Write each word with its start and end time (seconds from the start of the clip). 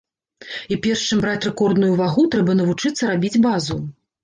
І 0.75 0.77
перш 0.85 1.03
чым 1.09 1.21
браць 1.25 1.43
рэкордную 1.49 1.91
вагу, 2.01 2.25
трэба 2.37 2.57
навучыцца 2.65 3.13
рабіць 3.13 3.41
базу. 3.49 3.81